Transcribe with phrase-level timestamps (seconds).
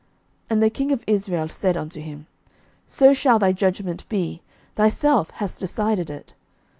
[0.49, 2.25] And the king of Israel said unto him,
[2.87, 4.41] So shall thy judgment be;
[4.75, 6.33] thyself hast decided it.